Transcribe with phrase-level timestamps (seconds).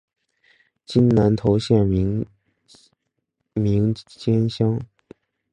[0.83, 1.85] 今南投县
[3.53, 4.81] 名间乡。